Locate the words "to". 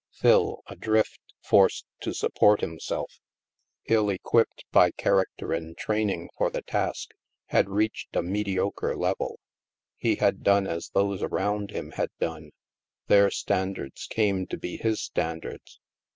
1.99-2.11, 14.47-14.57